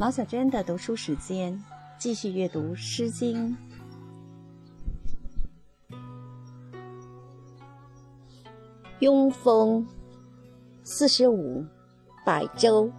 [0.00, 1.62] 毛小娟的读书时间，
[1.98, 3.54] 继续阅读《诗经》。
[9.00, 9.86] 雍风
[10.82, 11.66] 四十五，
[12.24, 12.90] 百舟。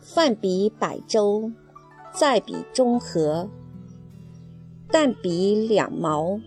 [0.00, 1.52] 泛彼百舟，
[2.12, 3.48] 在彼中和。
[4.88, 6.40] 但彼两毛，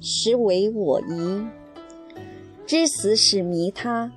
[0.00, 1.44] 实为我宜。
[2.64, 4.12] 知死使迷他。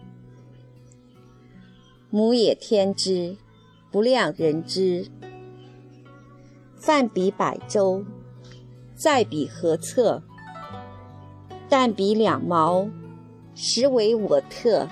[2.10, 3.36] 母也天之，
[3.92, 5.06] 不量人之。
[6.78, 8.06] 泛彼百舟，
[8.96, 10.24] 在彼何侧？
[11.68, 12.88] 但彼两毛，
[13.56, 14.88] 实为我特。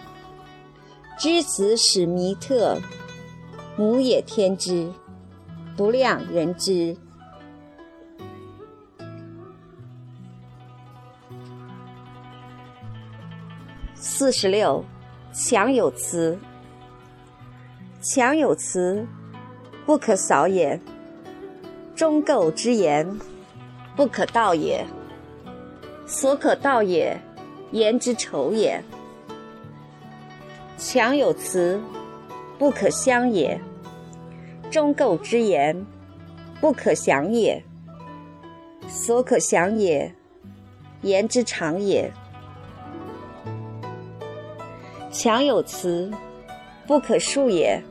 [1.17, 2.77] 知子使弥特。
[3.77, 4.91] 母也天之，
[5.77, 6.97] 不量人之。
[13.93, 14.83] 四十六，
[15.33, 16.37] 强有辞。
[18.07, 19.03] 强有辞，
[19.83, 20.79] 不可扫也；
[21.95, 23.19] 忠构之言，
[23.95, 24.85] 不可道也。
[26.05, 27.19] 所可道也，
[27.71, 28.79] 言之丑也。
[30.77, 31.81] 强有辞，
[32.59, 33.59] 不可相也；
[34.69, 35.83] 忠构之言，
[36.61, 37.59] 不可详也。
[38.87, 40.13] 所可详也，
[41.01, 42.13] 言之长也。
[45.11, 46.11] 强有辞，
[46.85, 47.81] 不可述也。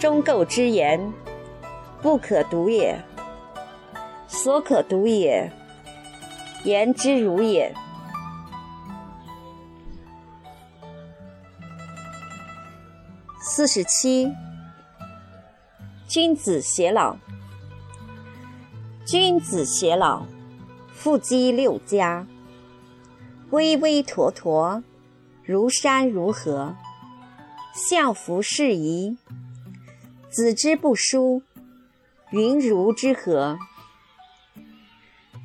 [0.00, 1.12] 忠构之言，
[2.00, 2.96] 不可读也；
[4.26, 5.52] 所可读也，
[6.64, 7.70] 言之如也。
[13.42, 14.32] 四十七，
[16.08, 17.14] 君子偕老。
[19.04, 20.22] 君子偕老，
[20.94, 22.26] 复积六家。
[23.50, 24.82] 巍巍驼驼，
[25.44, 26.74] 如山如河，
[27.74, 29.18] 相服适宜。
[30.30, 31.42] 子之不淑，
[32.30, 33.58] 云如之何？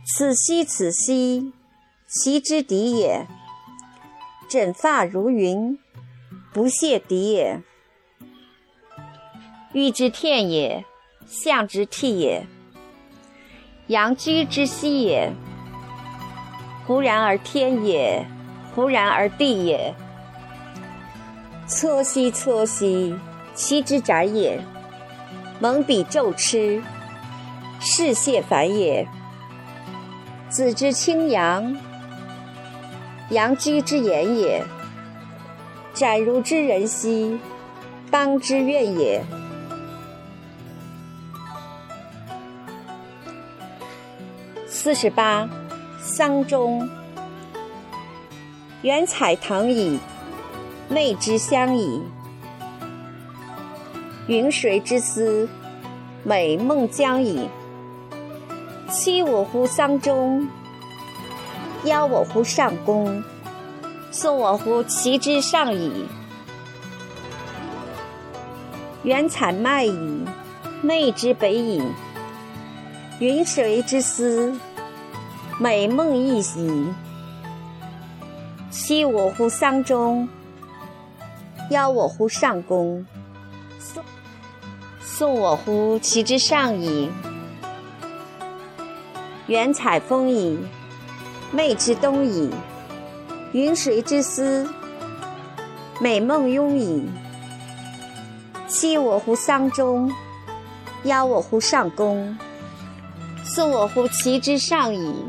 [0.05, 1.51] 此兮此兮，
[2.07, 3.25] 其之敌也。
[4.47, 5.79] 枕发如云，
[6.53, 7.63] 不谢敌也。
[9.73, 10.85] 欲之天也，
[11.25, 12.45] 象之替也。
[13.87, 15.33] 阳居之息也。
[16.85, 18.23] 忽然而天也，
[18.75, 19.95] 忽然而地也。
[21.67, 23.15] 错兮错兮，
[23.55, 24.63] 其之宅也。
[25.59, 26.81] 蒙彼昼吃，
[27.79, 29.07] 是谢反也。
[30.49, 31.75] 子之清阳，
[33.29, 34.63] 阳居之言也。
[35.93, 37.39] 展如之人兮，
[38.11, 39.23] 邦之怨也。
[44.67, 45.49] 四十八，
[45.99, 46.87] 丧钟。
[48.81, 49.99] 原彩腾矣，
[50.89, 52.01] 昧之相矣。
[54.27, 55.47] 云水之思？
[56.23, 57.47] 美梦将矣。
[58.89, 60.47] 期我乎丧钟，
[61.83, 63.23] 邀我乎上宫，
[64.09, 66.07] 送我乎其之上矣。
[69.03, 70.25] 原采麦矣，
[70.81, 71.83] 昧之北矣。
[73.19, 74.59] 云水之思？
[75.59, 76.87] 美梦亦矣。
[78.71, 80.27] 期我乎丧钟，
[81.69, 83.05] 邀我乎上宫。
[83.79, 84.03] 送
[85.07, 87.09] 送我乎其之上矣。
[89.45, 90.59] 原采风矣，
[91.51, 92.51] 昧之东矣。
[93.53, 94.67] 云水之思？
[96.01, 97.07] 美梦拥矣。
[98.67, 100.11] 昔我乎丧钟，
[101.03, 102.35] 邀我乎上宫，
[103.45, 105.23] 送我乎其之上矣。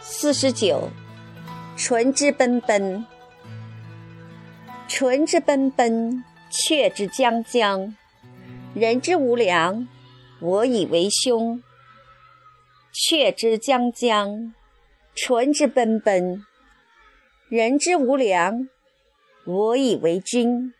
[0.00, 0.90] 四十九，
[1.76, 3.06] 唇之奔奔。
[4.92, 7.96] 唇之奔奔，雀之将将，
[8.74, 9.86] 人之无良，
[10.40, 11.62] 我以为兄。
[12.92, 14.52] 雀之将将，
[15.14, 16.44] 唇之奔奔，
[17.48, 18.68] 人之无良，
[19.44, 20.74] 我以为君。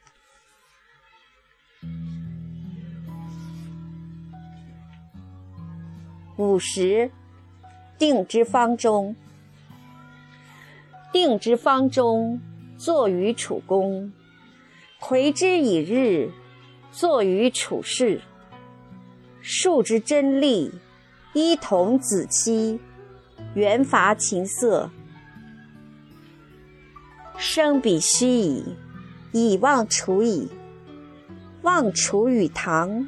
[6.37, 7.13] 五十，
[7.97, 9.15] 定之方中，
[11.13, 12.41] 定之方中。
[12.81, 14.11] 坐于楚宫，
[14.99, 16.31] 魁之以日；
[16.91, 18.23] 坐于楚室，
[19.43, 20.73] 树之真丽，
[21.35, 22.81] 伊童子期，
[23.53, 24.91] 元伐琴瑟。
[27.37, 28.65] 生彼虚矣，
[29.33, 30.49] 以望楚矣。
[31.61, 33.07] 望楚与唐，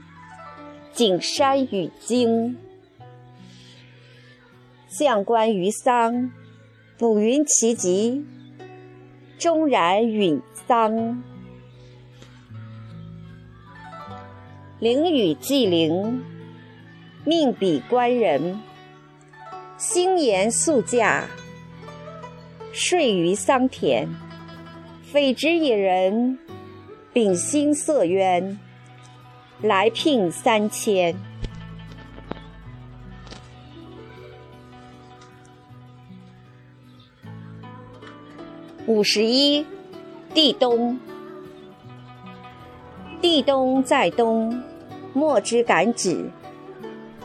[0.92, 2.58] 景山与荆。
[4.98, 6.30] 将官于桑，
[6.98, 8.26] 卜云其极，
[9.38, 11.22] 终然允丧。
[14.78, 16.22] 灵雨祭灵，
[17.24, 18.60] 命比官人。
[19.78, 21.26] 星言宿驾，
[22.72, 24.08] 睡于桑田。
[25.02, 26.38] 匪之野人，
[27.12, 28.58] 秉心色渊，
[29.60, 31.14] 来聘三千。
[38.92, 39.64] 五十一，
[40.34, 40.98] 地东。
[43.22, 44.62] 地东在东，
[45.14, 46.28] 莫之敢止。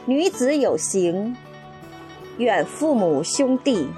[0.05, 1.35] 女子有行，
[2.37, 3.89] 远父母兄弟。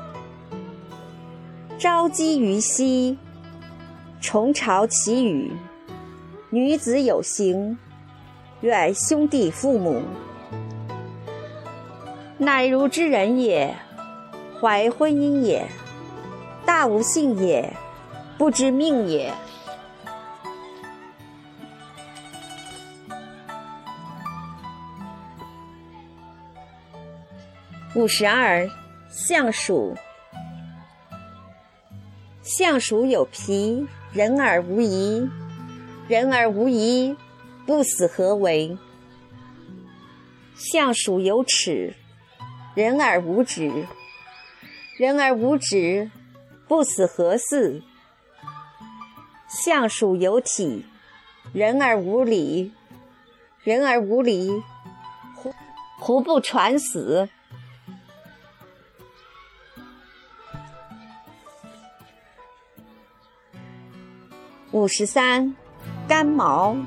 [1.78, 3.20] 朝积于西，
[4.20, 5.52] 重朝其羽。
[6.50, 7.78] 女子有行，
[8.62, 10.02] 远兄弟父母。
[12.40, 13.76] 乃如之人也，
[14.60, 15.68] 怀婚姻也。
[16.80, 17.76] 大无信也，
[18.38, 19.34] 不知命也。
[27.96, 28.66] 五十二，
[29.10, 29.94] 相鼠。
[32.44, 35.30] 相鼠有皮，人而无仪。
[36.08, 37.14] 人而无仪，
[37.66, 38.78] 不死何为？
[40.56, 41.94] 相鼠有齿，
[42.74, 43.70] 人而无止。
[44.98, 46.10] 人而无止。
[46.70, 47.82] 不死何事？
[49.48, 50.86] 相鼠有体，
[51.52, 52.72] 人而无礼。
[53.64, 54.64] 人而无礼，
[55.36, 55.52] 胡
[55.98, 57.28] 胡不传死？
[64.72, 65.56] 五十三，
[66.08, 66.78] 干毛。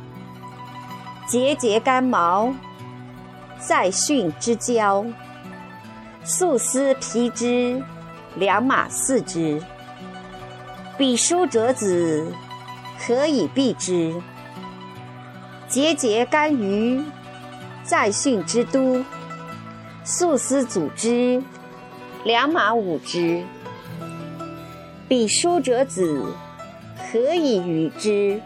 [1.26, 2.54] 节节干毛，
[3.58, 5.04] 在训之交。
[6.24, 7.82] 素丝皮之，
[8.36, 9.62] 良马四之。
[10.98, 12.32] 彼书者子，
[12.98, 14.14] 何以避之？
[15.68, 17.02] 节节干于
[17.82, 19.04] 在训之都，
[20.04, 21.42] 素丝组之，
[22.24, 23.42] 良马五之。
[25.08, 26.34] 彼书者子，
[26.96, 28.40] 何以与之？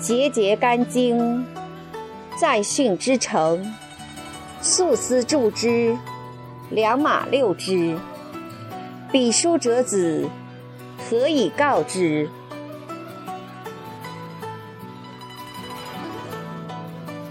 [0.00, 1.44] 节节干京，
[2.36, 3.72] 在训之城，
[4.60, 5.96] 素丝助之，
[6.72, 7.98] 良马六之。
[9.12, 10.28] 彼书者子。
[10.98, 12.30] 何以告之？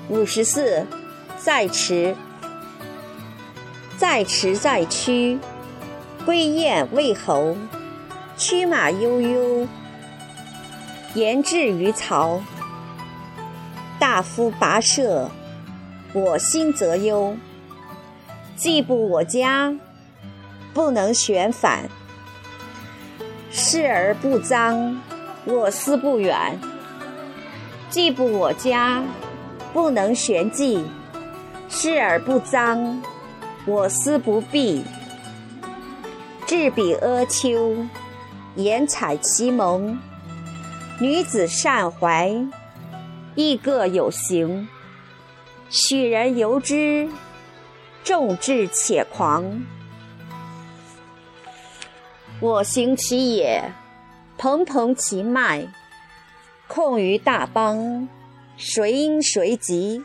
[0.09, 0.85] 五十四，
[1.37, 2.15] 在池，
[3.97, 5.39] 在池在区，
[6.25, 7.55] 归雁为侯，
[8.37, 9.67] 驱马悠悠，
[11.15, 12.43] 言至于曹。
[13.97, 15.31] 大夫跋涉，
[16.13, 17.35] 我心则忧。
[18.61, 19.75] 既不我家，
[20.71, 21.89] 不能旋返。
[23.49, 25.01] 视而不脏，
[25.45, 26.59] 我思不远；
[27.89, 29.03] 既不我家，
[29.73, 30.85] 不能旋迹。
[31.69, 33.01] 视而不脏，
[33.65, 34.83] 我思不避。
[36.45, 37.75] 至彼阿丘，
[38.55, 39.97] 言采其盟。
[40.99, 42.31] 女子善怀，
[43.33, 44.67] 亦各有行。
[45.71, 47.09] 许人由之，
[48.03, 49.63] 众志且狂。
[52.39, 53.71] 我行其野，
[54.37, 55.67] 蓬蓬其脉，
[56.67, 58.09] 控于大邦，
[58.57, 60.03] 谁因谁及？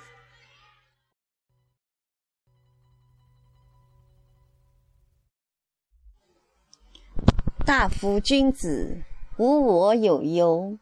[7.65, 9.03] 大夫君子，
[9.39, 10.79] 无我有忧。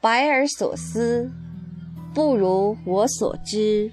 [0.00, 1.30] 白而所思，
[2.12, 3.90] 不如我所知。